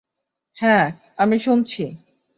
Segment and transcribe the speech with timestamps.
[0.57, 0.79] হ্যা,
[1.17, 1.83] আমি শুনছি।